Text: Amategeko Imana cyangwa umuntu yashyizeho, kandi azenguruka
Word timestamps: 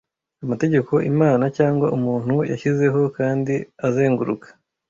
Amategeko 0.43 0.93
Imana 1.11 1.45
cyangwa 1.57 1.87
umuntu 1.97 2.35
yashyizeho, 2.51 3.01
kandi 3.17 3.53
azenguruka 3.87 4.47